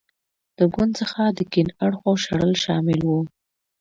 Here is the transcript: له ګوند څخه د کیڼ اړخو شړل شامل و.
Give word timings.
له 0.57 0.65
ګوند 0.73 0.93
څخه 1.01 1.21
د 1.37 1.39
کیڼ 1.51 1.67
اړخو 1.83 2.11
شړل 2.23 2.51
شامل 2.63 2.99
و. 3.05 3.09